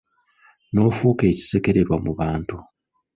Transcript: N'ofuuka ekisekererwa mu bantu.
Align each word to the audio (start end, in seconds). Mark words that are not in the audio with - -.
N'ofuuka 0.73 1.23
ekisekererwa 1.31 1.95
mu 2.05 2.11
bantu. 2.19 2.57